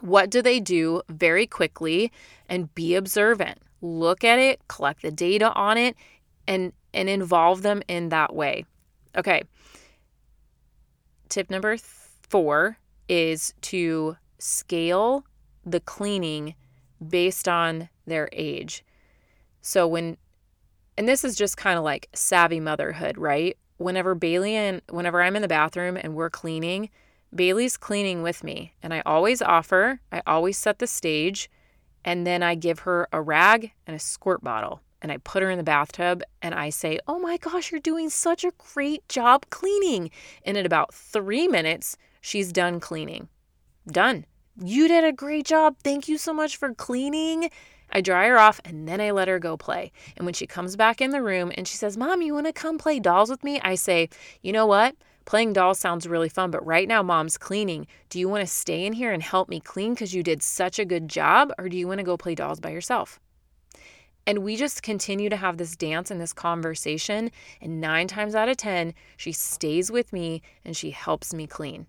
What 0.00 0.30
do 0.30 0.42
they 0.42 0.60
do 0.60 1.02
very 1.08 1.46
quickly 1.46 2.12
and 2.48 2.74
be 2.74 2.94
observant. 2.94 3.58
Look 3.80 4.24
at 4.24 4.38
it, 4.38 4.60
collect 4.68 5.02
the 5.02 5.10
data 5.10 5.52
on 5.52 5.78
it 5.78 5.96
and 6.46 6.72
and 6.92 7.08
involve 7.08 7.62
them 7.62 7.82
in 7.88 8.08
that 8.08 8.34
way. 8.34 8.64
Okay. 9.16 9.42
Tip 11.28 11.48
number 11.48 11.76
4 11.76 12.76
is 13.08 13.54
to 13.62 14.16
scale 14.38 15.24
the 15.64 15.80
cleaning 15.80 16.54
based 17.06 17.46
on 17.46 17.88
their 18.06 18.28
age. 18.32 18.84
So 19.62 19.86
when 19.86 20.16
and 21.00 21.08
this 21.08 21.24
is 21.24 21.34
just 21.34 21.56
kind 21.56 21.78
of 21.78 21.82
like 21.82 22.10
savvy 22.12 22.60
motherhood, 22.60 23.16
right? 23.16 23.56
Whenever 23.78 24.14
Bailey 24.14 24.54
and 24.54 24.82
whenever 24.90 25.22
I'm 25.22 25.34
in 25.34 25.40
the 25.40 25.48
bathroom 25.48 25.96
and 25.96 26.14
we're 26.14 26.28
cleaning, 26.28 26.90
Bailey's 27.34 27.78
cleaning 27.78 28.22
with 28.22 28.44
me, 28.44 28.74
and 28.82 28.92
I 28.92 29.00
always 29.06 29.40
offer, 29.40 30.00
I 30.12 30.20
always 30.26 30.58
set 30.58 30.78
the 30.78 30.86
stage, 30.86 31.48
and 32.04 32.26
then 32.26 32.42
I 32.42 32.54
give 32.54 32.80
her 32.80 33.08
a 33.14 33.22
rag 33.22 33.72
and 33.86 33.96
a 33.96 33.98
squirt 33.98 34.44
bottle. 34.44 34.82
And 35.00 35.10
I 35.10 35.16
put 35.16 35.42
her 35.42 35.48
in 35.48 35.56
the 35.56 35.64
bathtub 35.64 36.22
and 36.42 36.54
I 36.54 36.68
say, 36.68 36.98
Oh 37.08 37.18
my 37.18 37.38
gosh, 37.38 37.72
you're 37.72 37.80
doing 37.80 38.10
such 38.10 38.44
a 38.44 38.52
great 38.74 39.08
job 39.08 39.46
cleaning. 39.48 40.10
And 40.44 40.58
in 40.58 40.66
about 40.66 40.92
three 40.92 41.48
minutes, 41.48 41.96
she's 42.20 42.52
done 42.52 42.78
cleaning. 42.78 43.30
Done. 43.90 44.26
You 44.62 44.88
did 44.88 45.04
a 45.04 45.12
great 45.12 45.46
job. 45.46 45.76
Thank 45.82 46.06
you 46.06 46.18
so 46.18 46.34
much 46.34 46.58
for 46.58 46.74
cleaning. 46.74 47.50
I 47.90 48.02
dry 48.02 48.26
her 48.28 48.38
off 48.38 48.60
and 48.62 48.86
then 48.86 49.00
I 49.00 49.10
let 49.10 49.26
her 49.26 49.38
go 49.38 49.56
play. 49.56 49.90
And 50.18 50.26
when 50.26 50.34
she 50.34 50.46
comes 50.46 50.76
back 50.76 51.00
in 51.00 51.12
the 51.12 51.22
room 51.22 51.50
and 51.56 51.66
she 51.66 51.78
says, 51.78 51.96
Mom, 51.96 52.20
you 52.20 52.34
want 52.34 52.46
to 52.46 52.52
come 52.52 52.76
play 52.76 53.00
dolls 53.00 53.30
with 53.30 53.42
me? 53.42 53.58
I 53.62 53.74
say, 53.74 54.10
You 54.42 54.52
know 54.52 54.66
what? 54.66 54.96
Playing 55.24 55.54
dolls 55.54 55.78
sounds 55.78 56.06
really 56.06 56.28
fun, 56.28 56.50
but 56.50 56.64
right 56.66 56.86
now 56.86 57.02
mom's 57.02 57.38
cleaning. 57.38 57.86
Do 58.10 58.18
you 58.18 58.28
want 58.28 58.42
to 58.42 58.46
stay 58.46 58.84
in 58.84 58.92
here 58.92 59.12
and 59.12 59.22
help 59.22 59.48
me 59.48 59.60
clean 59.60 59.94
because 59.94 60.14
you 60.14 60.22
did 60.22 60.42
such 60.42 60.78
a 60.78 60.84
good 60.84 61.08
job? 61.08 61.52
Or 61.56 61.70
do 61.70 61.78
you 61.78 61.88
want 61.88 61.98
to 61.98 62.04
go 62.04 62.18
play 62.18 62.34
dolls 62.34 62.60
by 62.60 62.68
yourself? 62.68 63.18
And 64.26 64.40
we 64.40 64.56
just 64.56 64.82
continue 64.82 65.30
to 65.30 65.36
have 65.36 65.56
this 65.56 65.74
dance 65.74 66.10
and 66.10 66.20
this 66.20 66.34
conversation. 66.34 67.30
And 67.62 67.80
nine 67.80 68.08
times 68.08 68.34
out 68.34 68.50
of 68.50 68.58
10, 68.58 68.92
she 69.16 69.32
stays 69.32 69.90
with 69.90 70.12
me 70.12 70.42
and 70.66 70.76
she 70.76 70.90
helps 70.90 71.32
me 71.32 71.46
clean 71.46 71.86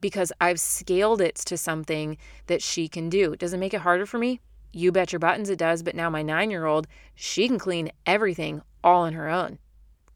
because 0.00 0.32
I've 0.40 0.60
scaled 0.60 1.20
it 1.20 1.36
to 1.36 1.56
something 1.56 2.16
that 2.46 2.62
she 2.62 2.88
can 2.88 3.08
do. 3.08 3.36
Does 3.36 3.52
it 3.52 3.58
make 3.58 3.74
it 3.74 3.80
harder 3.80 4.06
for 4.06 4.18
me? 4.18 4.40
You 4.72 4.92
bet 4.92 5.12
your 5.12 5.20
buttons 5.20 5.50
it 5.50 5.58
does. 5.58 5.82
But 5.82 5.94
now 5.94 6.10
my 6.10 6.22
nine 6.22 6.50
year 6.50 6.66
old, 6.66 6.86
she 7.14 7.48
can 7.48 7.58
clean 7.58 7.90
everything 8.06 8.62
all 8.82 9.02
on 9.02 9.14
her 9.14 9.28
own 9.28 9.58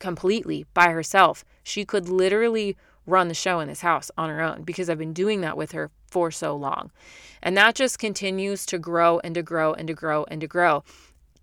completely 0.02 0.66
by 0.74 0.90
herself. 0.90 1.44
She 1.62 1.84
could 1.84 2.08
literally 2.08 2.76
run 3.06 3.28
the 3.28 3.34
show 3.34 3.60
in 3.60 3.68
this 3.68 3.80
house 3.80 4.10
on 4.18 4.28
her 4.28 4.40
own 4.40 4.62
because 4.62 4.90
I've 4.90 4.98
been 4.98 5.12
doing 5.12 5.40
that 5.42 5.56
with 5.56 5.72
her 5.72 5.90
for 6.08 6.30
so 6.30 6.56
long. 6.56 6.90
And 7.40 7.56
that 7.56 7.76
just 7.76 8.00
continues 8.00 8.66
to 8.66 8.78
grow 8.78 9.20
and 9.20 9.34
to 9.36 9.42
grow 9.42 9.72
and 9.72 9.86
to 9.88 9.94
grow 9.94 10.24
and 10.24 10.40
to 10.40 10.48
grow. 10.48 10.82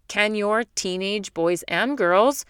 Can 0.09 0.35
your 0.35 0.65
teenage 0.75 1.33
boys 1.33 1.63
and 1.63 1.97
girls 1.97 2.45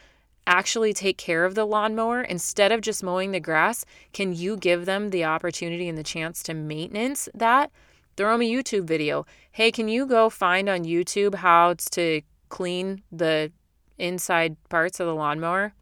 actually 0.49 0.93
take 0.93 1.17
care 1.17 1.45
of 1.45 1.55
the 1.55 1.65
lawnmower 1.65 2.21
instead 2.21 2.71
of 2.71 2.81
just 2.81 3.03
mowing 3.03 3.31
the 3.31 3.39
grass? 3.39 3.85
Can 4.11 4.33
you 4.33 4.57
give 4.57 4.85
them 4.85 5.11
the 5.11 5.23
opportunity 5.23 5.87
and 5.87 5.97
the 5.97 6.03
chance 6.03 6.43
to 6.43 6.53
maintenance 6.53 7.29
that? 7.33 7.71
Throw 8.17 8.33
them 8.33 8.41
a 8.41 8.51
YouTube 8.51 8.83
video. 8.83 9.25
Hey, 9.51 9.71
can 9.71 9.87
you 9.87 10.05
go 10.05 10.29
find 10.29 10.67
on 10.67 10.83
YouTube 10.83 11.35
how 11.35 11.75
to 11.91 12.21
clean 12.49 13.03
the 13.11 13.51
inside 13.97 14.57
parts 14.69 14.99
of 14.99 15.07
the 15.07 15.15
lawnmower? 15.15 15.73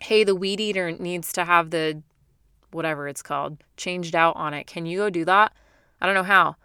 hey, 0.00 0.24
the 0.24 0.34
weed 0.34 0.60
eater 0.60 0.92
needs 0.92 1.32
to 1.32 1.44
have 1.44 1.70
the 1.70 2.02
whatever 2.70 3.08
it's 3.08 3.22
called 3.22 3.58
changed 3.76 4.14
out 4.14 4.36
on 4.36 4.52
it. 4.52 4.66
Can 4.66 4.86
you 4.86 4.98
go 4.98 5.10
do 5.10 5.24
that? 5.24 5.52
I 6.00 6.06
don't 6.06 6.14
know 6.14 6.22
how. 6.22 6.56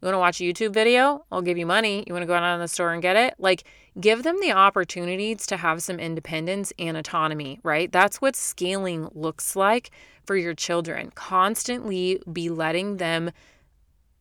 You 0.00 0.06
want 0.06 0.14
to 0.14 0.18
watch 0.18 0.40
a 0.40 0.44
YouTube 0.44 0.74
video? 0.74 1.24
I'll 1.32 1.40
give 1.40 1.56
you 1.56 1.64
money. 1.64 2.04
You 2.06 2.12
want 2.12 2.22
to 2.22 2.26
go 2.26 2.34
out 2.34 2.54
in 2.54 2.60
the 2.60 2.68
store 2.68 2.92
and 2.92 3.00
get 3.00 3.16
it? 3.16 3.34
Like, 3.38 3.64
give 3.98 4.24
them 4.24 4.36
the 4.40 4.52
opportunities 4.52 5.46
to 5.46 5.56
have 5.56 5.82
some 5.82 5.98
independence 5.98 6.70
and 6.78 6.98
autonomy, 6.98 7.60
right? 7.62 7.90
That's 7.90 8.20
what 8.20 8.36
scaling 8.36 9.08
looks 9.14 9.56
like 9.56 9.90
for 10.26 10.36
your 10.36 10.52
children. 10.52 11.12
Constantly 11.14 12.20
be 12.30 12.50
letting 12.50 12.98
them 12.98 13.30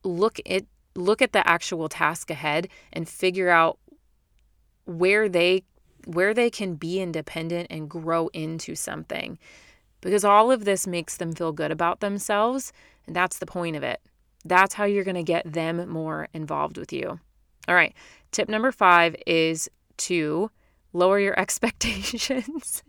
look 0.04 0.40
at 0.46 0.64
look 0.98 1.22
at 1.22 1.34
the 1.34 1.46
actual 1.46 1.90
task 1.90 2.30
ahead 2.30 2.70
and 2.94 3.10
figure 3.10 3.50
out 3.50 3.78
where 4.86 5.28
they 5.28 5.64
where 6.06 6.34
they 6.34 6.50
can 6.50 6.76
be 6.76 7.02
independent 7.02 7.68
and 7.70 7.90
grow 7.90 8.28
into 8.28 8.76
something. 8.76 9.38
Because 10.00 10.24
all 10.24 10.52
of 10.52 10.64
this 10.64 10.88
makes 10.88 11.18
them 11.18 11.34
feel 11.34 11.52
good 11.52 11.72
about 11.72 12.00
themselves. 12.00 12.72
And 13.08 13.16
that's 13.16 13.40
the 13.40 13.46
point 13.46 13.76
of 13.76 13.84
it. 13.84 14.00
That's 14.46 14.76
how 14.76 14.86
you're 14.86 15.04
going 15.04 15.16
to 15.16 15.24
get 15.24 15.52
them 15.52 15.90
more 15.90 16.28
involved 16.34 16.78
with 16.78 16.94
you. 16.94 17.20
All 17.68 17.76
right. 17.76 17.94
Tip 18.32 18.48
number 18.48 18.72
five 18.72 19.16
is 19.26 19.70
to 19.98 20.52
lower 20.94 21.20
your 21.20 21.38
expectations 21.40 22.84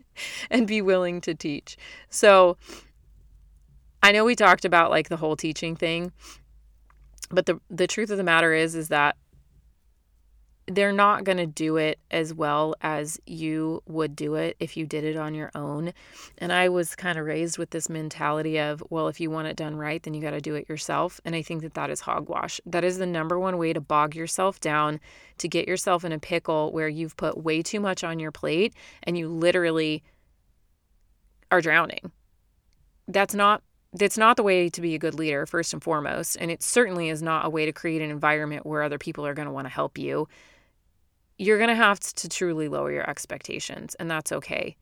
and 0.49 0.67
be 0.67 0.81
willing 0.81 1.19
to 1.21 1.33
teach. 1.33 1.77
So 2.09 2.57
I 4.01 4.11
know 4.11 4.23
we 4.23 4.35
talked 4.35 4.65
about 4.65 4.91
like 4.91 5.09
the 5.09 5.17
whole 5.17 5.35
teaching 5.35 5.75
thing, 5.75 6.11
but 7.29 7.45
the 7.45 7.59
the 7.69 7.87
truth 7.87 8.09
of 8.09 8.17
the 8.17 8.23
matter 8.23 8.53
is 8.53 8.75
is 8.75 8.87
that 8.89 9.17
they're 10.67 10.91
not 10.91 11.23
going 11.23 11.37
to 11.37 11.47
do 11.47 11.77
it 11.77 11.97
as 12.11 12.33
well 12.33 12.75
as 12.81 13.19
you 13.25 13.81
would 13.87 14.15
do 14.15 14.35
it 14.35 14.57
if 14.59 14.75
you 14.75 14.85
did 14.85 15.05
it 15.05 15.15
on 15.15 15.33
your 15.33 15.49
own. 15.55 15.93
And 16.39 16.51
I 16.51 16.67
was 16.67 16.93
kind 16.95 17.17
of 17.17 17.25
raised 17.25 17.57
with 17.57 17.69
this 17.69 17.89
mentality 17.89 18.59
of, 18.59 18.83
well, 18.89 19.07
if 19.07 19.21
you 19.21 19.31
want 19.31 19.47
it 19.47 19.55
done 19.55 19.77
right, 19.77 20.03
then 20.03 20.13
you 20.13 20.21
got 20.21 20.31
to 20.31 20.41
do 20.41 20.55
it 20.55 20.67
yourself. 20.67 21.21
And 21.23 21.35
I 21.35 21.41
think 21.41 21.61
that 21.61 21.73
that 21.75 21.89
is 21.89 22.01
hogwash. 22.01 22.59
That 22.65 22.83
is 22.83 22.97
the 22.97 23.05
number 23.05 23.39
one 23.39 23.57
way 23.57 23.71
to 23.71 23.79
bog 23.79 24.13
yourself 24.13 24.59
down, 24.59 24.99
to 25.37 25.47
get 25.47 25.69
yourself 25.69 26.03
in 26.03 26.11
a 26.11 26.19
pickle 26.19 26.73
where 26.73 26.89
you've 26.89 27.15
put 27.15 27.37
way 27.37 27.61
too 27.61 27.79
much 27.79 28.03
on 28.03 28.19
your 28.19 28.31
plate 28.31 28.73
and 29.03 29.17
you 29.17 29.29
literally 29.29 30.03
are 31.49 31.61
drowning. 31.61 32.11
That's 33.07 33.33
not 33.33 33.63
that's 33.93 34.17
not 34.17 34.35
the 34.35 34.43
way 34.43 34.67
to 34.67 34.81
be 34.81 34.95
a 34.95 34.99
good 34.99 35.15
leader 35.15 35.45
first 35.45 35.71
and 35.71 35.81
foremost 35.81 36.35
and 36.41 36.51
it 36.51 36.61
certainly 36.61 37.07
is 37.07 37.21
not 37.21 37.45
a 37.45 37.49
way 37.49 37.65
to 37.65 37.71
create 37.71 38.01
an 38.01 38.11
environment 38.11 38.65
where 38.65 38.83
other 38.83 38.97
people 38.97 39.25
are 39.25 39.33
going 39.33 39.47
to 39.47 39.51
want 39.51 39.65
to 39.65 39.69
help 39.69 39.97
you 39.97 40.27
you're 41.37 41.57
going 41.57 41.69
to 41.69 41.75
have 41.75 41.99
to 41.99 42.29
truly 42.29 42.67
lower 42.67 42.91
your 42.91 43.09
expectations, 43.09 43.95
and 43.95 44.09
that's 44.09 44.31
okay. 44.31 44.75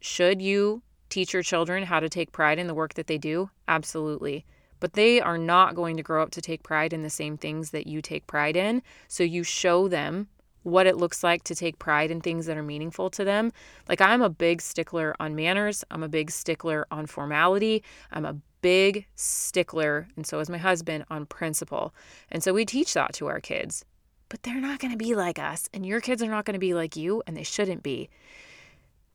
Should 0.00 0.42
you 0.42 0.82
teach 1.08 1.32
your 1.32 1.42
children 1.42 1.84
how 1.84 2.00
to 2.00 2.08
take 2.08 2.32
pride 2.32 2.58
in 2.58 2.66
the 2.66 2.74
work 2.74 2.94
that 2.94 3.06
they 3.06 3.18
do? 3.18 3.50
Absolutely. 3.68 4.44
But 4.80 4.94
they 4.94 5.20
are 5.20 5.38
not 5.38 5.74
going 5.74 5.96
to 5.96 6.02
grow 6.02 6.22
up 6.22 6.30
to 6.32 6.40
take 6.40 6.62
pride 6.62 6.92
in 6.92 7.02
the 7.02 7.10
same 7.10 7.36
things 7.36 7.70
that 7.70 7.86
you 7.86 8.02
take 8.02 8.26
pride 8.26 8.56
in. 8.56 8.82
So 9.08 9.22
you 9.22 9.44
show 9.44 9.88
them 9.88 10.28
what 10.64 10.86
it 10.86 10.96
looks 10.96 11.22
like 11.22 11.44
to 11.44 11.54
take 11.54 11.78
pride 11.78 12.10
in 12.10 12.20
things 12.20 12.46
that 12.46 12.56
are 12.56 12.62
meaningful 12.62 13.10
to 13.10 13.24
them. 13.24 13.52
Like 13.88 14.00
I'm 14.00 14.22
a 14.22 14.30
big 14.30 14.60
stickler 14.60 15.14
on 15.20 15.34
manners, 15.34 15.84
I'm 15.90 16.02
a 16.02 16.08
big 16.08 16.30
stickler 16.30 16.86
on 16.90 17.06
formality, 17.06 17.82
I'm 18.10 18.24
a 18.24 18.36
big 18.60 19.06
stickler, 19.16 20.08
and 20.16 20.26
so 20.26 20.38
is 20.38 20.48
my 20.48 20.58
husband, 20.58 21.04
on 21.10 21.26
principle. 21.26 21.94
And 22.30 22.42
so 22.42 22.52
we 22.52 22.64
teach 22.64 22.94
that 22.94 23.12
to 23.14 23.26
our 23.26 23.40
kids. 23.40 23.84
But 24.32 24.44
they're 24.44 24.62
not 24.62 24.78
going 24.78 24.92
to 24.92 24.96
be 24.96 25.14
like 25.14 25.38
us, 25.38 25.68
and 25.74 25.84
your 25.84 26.00
kids 26.00 26.22
are 26.22 26.26
not 26.26 26.46
going 26.46 26.54
to 26.54 26.58
be 26.58 26.72
like 26.72 26.96
you, 26.96 27.22
and 27.26 27.36
they 27.36 27.42
shouldn't 27.42 27.82
be. 27.82 28.08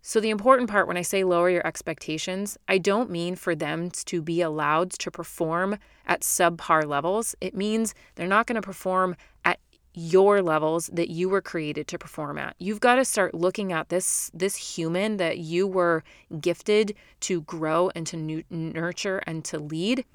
So, 0.03 0.19
the 0.19 0.29
important 0.29 0.69
part 0.69 0.87
when 0.87 0.95
I 0.95 1.01
say 1.01 1.23
lower 1.23 1.49
your 1.49 1.65
expectations, 1.65 2.55
I 2.67 2.77
don't 2.77 3.09
mean 3.09 3.35
for 3.35 3.55
them 3.55 3.89
to 4.05 4.21
be 4.21 4.41
allowed 4.41 4.91
to 4.91 5.09
perform 5.09 5.79
at 6.05 6.21
subpar 6.21 6.85
levels. 6.85 7.33
It 7.41 7.55
means 7.55 7.95
they're 8.13 8.27
not 8.27 8.45
going 8.45 8.57
to 8.57 8.61
perform 8.61 9.15
at 9.43 9.59
your 9.95 10.43
levels 10.43 10.87
that 10.93 11.09
you 11.09 11.29
were 11.29 11.41
created 11.41 11.87
to 11.87 11.97
perform 11.97 12.37
at. 12.37 12.55
You've 12.59 12.79
got 12.79 12.97
to 12.97 13.03
start 13.03 13.33
looking 13.33 13.73
at 13.73 13.89
this 13.89 14.29
this 14.35 14.55
human 14.55 15.17
that 15.17 15.39
you 15.39 15.65
were 15.65 16.03
gifted 16.39 16.93
to 17.21 17.41
grow 17.41 17.89
and 17.95 18.05
to 18.05 18.43
nurture 18.51 19.23
and 19.25 19.43
to 19.45 19.57
lead 19.57 20.05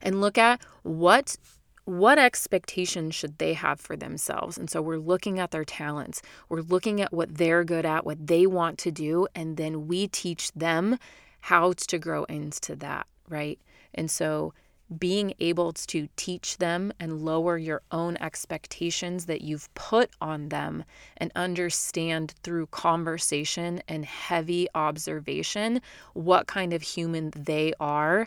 and 0.00 0.22
look 0.22 0.38
at 0.38 0.62
what 0.84 1.36
what 1.84 2.18
expectations 2.18 3.14
should 3.14 3.38
they 3.38 3.54
have 3.54 3.80
for 3.80 3.96
themselves? 3.96 4.58
And 4.58 4.70
so 4.70 4.82
we're 4.82 4.98
looking 4.98 5.38
at 5.38 5.50
their 5.50 5.64
talents. 5.64 6.22
We're 6.48 6.60
looking 6.62 7.00
at 7.00 7.12
what 7.12 7.36
they're 7.36 7.64
good 7.64 7.86
at, 7.86 8.04
what 8.04 8.26
they 8.26 8.46
want 8.46 8.78
to 8.78 8.90
do, 8.90 9.26
and 9.34 9.56
then 9.56 9.88
we 9.88 10.08
teach 10.08 10.52
them 10.52 10.98
how 11.40 11.72
to 11.72 11.98
grow 11.98 12.24
into 12.24 12.76
that, 12.76 13.06
right? 13.28 13.58
And 13.94 14.10
so 14.10 14.52
being 14.98 15.32
able 15.38 15.72
to 15.72 16.08
teach 16.16 16.58
them 16.58 16.92
and 16.98 17.22
lower 17.22 17.56
your 17.56 17.80
own 17.92 18.16
expectations 18.16 19.26
that 19.26 19.40
you've 19.40 19.72
put 19.74 20.10
on 20.20 20.48
them 20.48 20.84
and 21.18 21.30
understand 21.36 22.34
through 22.42 22.66
conversation 22.66 23.80
and 23.86 24.04
heavy 24.04 24.66
observation 24.74 25.80
what 26.14 26.48
kind 26.48 26.72
of 26.72 26.82
human 26.82 27.30
they 27.36 27.72
are 27.78 28.26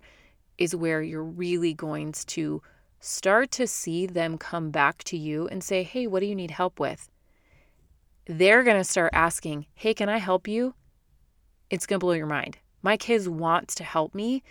is 0.57 0.73
where 0.73 1.01
you're 1.01 1.23
really 1.23 1.73
going 1.73 2.13
to 2.13 2.61
start 3.03 3.51
to 3.51 3.67
see 3.67 4.05
them 4.05 4.37
come 4.37 4.71
back 4.71 5.03
to 5.03 5.17
you 5.17 5.47
and 5.49 5.61
say, 5.61 5.83
Hey, 5.83 6.07
what 6.07 6.21
do 6.21 6.25
you 6.25 6.35
need 6.35 6.51
help 6.51 6.79
with? 6.79 7.09
They're 8.25 8.63
going 8.63 8.77
to 8.77 8.83
start 8.83 9.11
asking, 9.13 9.65
Hey, 9.75 9.93
can 9.93 10.07
I 10.07 10.17
help 10.17 10.47
you? 10.47 10.73
It's 11.69 11.85
going 11.85 11.99
to 11.99 12.05
blow 12.05 12.13
your 12.13 12.27
mind. 12.27 12.57
My 12.81 12.95
kids 12.95 13.27
want 13.27 13.67
to 13.69 13.83
help 13.83 14.15
me 14.15 14.41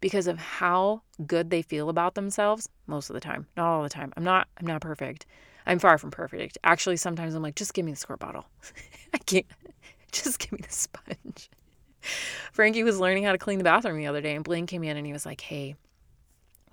because 0.00 0.26
of 0.26 0.38
how 0.38 1.02
good 1.26 1.50
they 1.50 1.62
feel 1.62 1.88
about 1.88 2.14
themselves 2.16 2.68
most 2.88 3.08
of 3.08 3.14
the 3.14 3.20
time. 3.20 3.46
Not 3.56 3.66
all 3.66 3.82
the 3.84 3.88
time. 3.88 4.12
I'm 4.16 4.24
not 4.24 4.48
I'm 4.58 4.66
not 4.66 4.80
perfect. 4.80 5.26
I'm 5.64 5.78
far 5.78 5.96
from 5.96 6.10
perfect. 6.10 6.58
Actually, 6.64 6.96
sometimes 6.96 7.34
I'm 7.34 7.42
like, 7.42 7.54
just 7.54 7.72
give 7.72 7.84
me 7.84 7.92
the 7.92 7.98
squirt 7.98 8.18
bottle. 8.18 8.46
I 9.14 9.18
can't. 9.18 9.46
Just 10.10 10.40
give 10.40 10.52
me 10.52 10.58
the 10.60 10.70
sponge. 10.70 11.48
Frankie 12.52 12.82
was 12.82 13.00
learning 13.00 13.24
how 13.24 13.32
to 13.32 13.38
clean 13.38 13.56
the 13.56 13.64
bathroom 13.64 13.96
the 13.96 14.08
other 14.08 14.20
day, 14.20 14.34
and 14.34 14.44
Blaine 14.44 14.66
came 14.66 14.84
in 14.84 14.98
and 14.98 15.06
he 15.06 15.12
was 15.14 15.24
like, 15.24 15.40
Hey, 15.40 15.74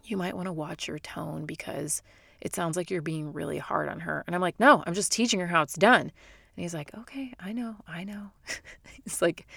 you 0.09 0.17
might 0.17 0.35
want 0.35 0.47
to 0.47 0.53
watch 0.53 0.87
your 0.87 0.99
tone 0.99 1.45
because 1.45 2.01
it 2.41 2.55
sounds 2.55 2.77
like 2.77 2.89
you're 2.89 3.01
being 3.01 3.33
really 3.33 3.57
hard 3.57 3.89
on 3.89 4.01
her. 4.01 4.23
And 4.25 4.35
I'm 4.35 4.41
like, 4.41 4.59
no, 4.59 4.83
I'm 4.85 4.93
just 4.93 5.11
teaching 5.11 5.39
her 5.39 5.47
how 5.47 5.61
it's 5.61 5.75
done. 5.75 6.01
And 6.01 6.63
he's 6.63 6.73
like, 6.73 6.91
okay, 6.97 7.33
I 7.39 7.51
know, 7.51 7.75
I 7.87 8.03
know. 8.03 8.31
He's 9.03 9.21
like, 9.21 9.47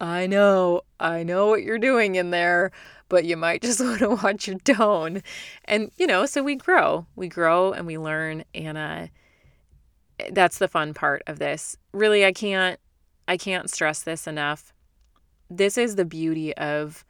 I 0.00 0.26
know, 0.26 0.82
I 1.00 1.22
know 1.22 1.48
what 1.48 1.62
you're 1.62 1.78
doing 1.78 2.16
in 2.16 2.30
there, 2.30 2.70
but 3.08 3.24
you 3.24 3.36
might 3.36 3.62
just 3.62 3.80
want 3.84 3.98
to 4.00 4.10
watch 4.10 4.46
your 4.46 4.58
tone. 4.58 5.22
And, 5.64 5.90
you 5.96 6.06
know, 6.06 6.26
so 6.26 6.42
we 6.42 6.54
grow, 6.54 7.06
we 7.16 7.28
grow 7.28 7.72
and 7.72 7.86
we 7.86 7.98
learn. 7.98 8.44
And 8.54 8.78
uh, 8.78 9.06
that's 10.30 10.58
the 10.58 10.68
fun 10.68 10.94
part 10.94 11.22
of 11.26 11.38
this. 11.38 11.76
Really, 11.92 12.24
I 12.24 12.32
can't, 12.32 12.78
I 13.26 13.36
can't 13.36 13.70
stress 13.70 14.02
this 14.02 14.26
enough. 14.26 14.72
This 15.50 15.78
is 15.78 15.96
the 15.96 16.04
beauty 16.04 16.54
of 16.56 17.04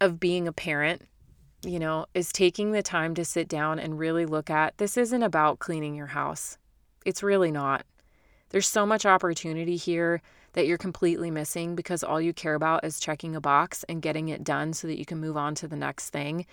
of 0.00 0.20
being 0.20 0.46
a 0.46 0.52
parent, 0.52 1.02
you 1.62 1.78
know, 1.78 2.06
is 2.14 2.32
taking 2.32 2.72
the 2.72 2.82
time 2.82 3.14
to 3.14 3.24
sit 3.24 3.48
down 3.48 3.78
and 3.78 3.98
really 3.98 4.26
look 4.26 4.50
at 4.50 4.78
this 4.78 4.96
isn't 4.96 5.22
about 5.22 5.58
cleaning 5.58 5.94
your 5.94 6.06
house. 6.06 6.56
It's 7.04 7.22
really 7.22 7.50
not. 7.50 7.84
There's 8.50 8.66
so 8.66 8.86
much 8.86 9.04
opportunity 9.04 9.76
here 9.76 10.22
that 10.52 10.66
you're 10.66 10.78
completely 10.78 11.30
missing 11.30 11.74
because 11.74 12.02
all 12.02 12.20
you 12.20 12.32
care 12.32 12.54
about 12.54 12.84
is 12.84 13.00
checking 13.00 13.36
a 13.36 13.40
box 13.40 13.84
and 13.88 14.02
getting 14.02 14.28
it 14.28 14.44
done 14.44 14.72
so 14.72 14.86
that 14.86 14.98
you 14.98 15.04
can 15.04 15.20
move 15.20 15.36
on 15.36 15.54
to 15.56 15.68
the 15.68 15.76
next 15.76 16.10
thing. 16.10 16.46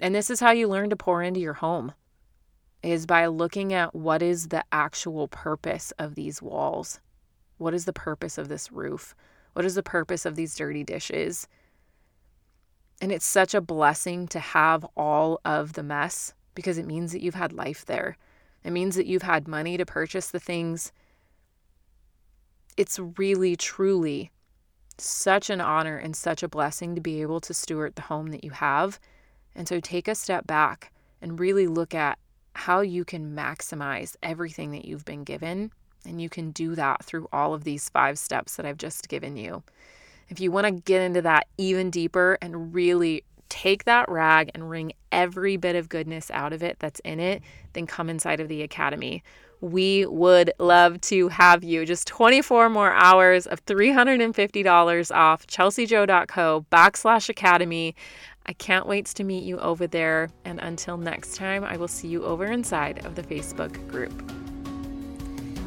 And 0.00 0.14
this 0.14 0.30
is 0.30 0.40
how 0.40 0.52
you 0.52 0.68
learn 0.68 0.90
to 0.90 0.96
pour 0.96 1.22
into 1.22 1.40
your 1.40 1.54
home 1.54 1.92
is 2.82 3.06
by 3.06 3.26
looking 3.26 3.72
at 3.72 3.94
what 3.94 4.22
is 4.22 4.48
the 4.48 4.64
actual 4.70 5.28
purpose 5.28 5.92
of 5.98 6.14
these 6.14 6.40
walls? 6.40 7.00
What 7.58 7.74
is 7.74 7.84
the 7.84 7.92
purpose 7.92 8.38
of 8.38 8.48
this 8.48 8.70
roof? 8.70 9.14
What 9.54 9.64
is 9.64 9.74
the 9.74 9.82
purpose 9.82 10.26
of 10.26 10.36
these 10.36 10.54
dirty 10.54 10.84
dishes? 10.84 11.48
And 13.00 13.12
it's 13.12 13.26
such 13.26 13.54
a 13.54 13.60
blessing 13.60 14.26
to 14.28 14.40
have 14.40 14.84
all 14.96 15.40
of 15.44 15.74
the 15.74 15.82
mess 15.82 16.32
because 16.54 16.78
it 16.78 16.86
means 16.86 17.12
that 17.12 17.22
you've 17.22 17.34
had 17.34 17.52
life 17.52 17.84
there. 17.84 18.16
It 18.64 18.70
means 18.70 18.96
that 18.96 19.06
you've 19.06 19.22
had 19.22 19.46
money 19.46 19.76
to 19.76 19.86
purchase 19.86 20.30
the 20.30 20.40
things. 20.40 20.92
It's 22.76 22.98
really, 22.98 23.54
truly 23.54 24.30
such 24.98 25.50
an 25.50 25.60
honor 25.60 25.98
and 25.98 26.16
such 26.16 26.42
a 26.42 26.48
blessing 26.48 26.94
to 26.94 27.00
be 27.00 27.20
able 27.22 27.40
to 27.40 27.54
steward 27.54 27.94
the 27.94 28.02
home 28.02 28.28
that 28.28 28.44
you 28.44 28.50
have. 28.50 28.98
And 29.54 29.68
so 29.68 29.78
take 29.78 30.08
a 30.08 30.14
step 30.14 30.46
back 30.46 30.92
and 31.20 31.38
really 31.38 31.66
look 31.66 31.94
at 31.94 32.18
how 32.54 32.80
you 32.80 33.04
can 33.04 33.36
maximize 33.36 34.16
everything 34.22 34.72
that 34.72 34.86
you've 34.86 35.04
been 35.04 35.24
given. 35.24 35.70
And 36.06 36.20
you 36.20 36.28
can 36.28 36.50
do 36.50 36.74
that 36.74 37.04
through 37.04 37.28
all 37.32 37.52
of 37.52 37.64
these 37.64 37.88
five 37.88 38.18
steps 38.18 38.56
that 38.56 38.64
I've 38.64 38.78
just 38.78 39.08
given 39.08 39.36
you. 39.36 39.62
If 40.28 40.40
you 40.40 40.50
want 40.50 40.66
to 40.66 40.72
get 40.72 41.02
into 41.02 41.22
that 41.22 41.46
even 41.58 41.90
deeper 41.90 42.38
and 42.40 42.74
really 42.74 43.24
take 43.48 43.84
that 43.84 44.08
rag 44.08 44.50
and 44.54 44.68
wring 44.68 44.92
every 45.12 45.56
bit 45.56 45.76
of 45.76 45.88
goodness 45.88 46.30
out 46.30 46.52
of 46.52 46.62
it 46.62 46.78
that's 46.78 47.00
in 47.00 47.20
it, 47.20 47.42
then 47.72 47.86
come 47.86 48.10
inside 48.10 48.40
of 48.40 48.48
the 48.48 48.62
academy. 48.62 49.22
We 49.60 50.04
would 50.06 50.52
love 50.58 51.00
to 51.02 51.28
have 51.28 51.64
you. 51.64 51.86
Just 51.86 52.06
24 52.08 52.68
more 52.68 52.92
hours 52.92 53.46
of 53.46 53.64
$350 53.64 55.14
off 55.14 55.46
chelseajo.co 55.46 56.66
backslash 56.70 57.28
academy. 57.28 57.94
I 58.46 58.52
can't 58.52 58.86
wait 58.86 59.06
to 59.06 59.24
meet 59.24 59.44
you 59.44 59.58
over 59.58 59.86
there. 59.86 60.28
And 60.44 60.60
until 60.60 60.98
next 60.98 61.36
time, 61.36 61.64
I 61.64 61.76
will 61.76 61.88
see 61.88 62.08
you 62.08 62.24
over 62.24 62.46
inside 62.46 63.04
of 63.06 63.14
the 63.14 63.22
Facebook 63.22 63.88
group. 63.88 64.32